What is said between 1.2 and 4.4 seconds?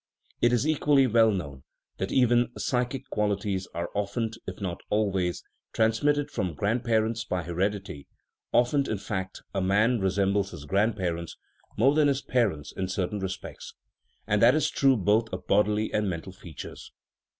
known that even psychic qualities are often